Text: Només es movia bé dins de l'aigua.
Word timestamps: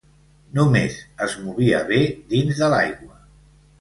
Només 0.59 0.95
es 1.27 1.35
movia 1.43 1.81
bé 1.93 2.01
dins 2.33 2.63
de 2.63 2.71
l'aigua. 2.77 3.19